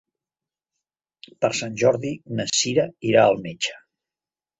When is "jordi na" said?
1.81-2.47